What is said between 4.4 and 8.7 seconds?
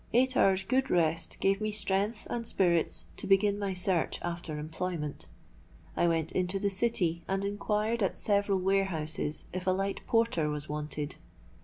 employment. I went into the City and inquired at several